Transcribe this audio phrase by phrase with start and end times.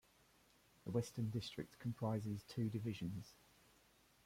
[0.83, 3.35] The Western District comprises two divisions.